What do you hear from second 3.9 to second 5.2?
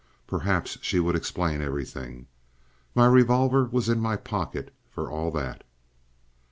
my pocket for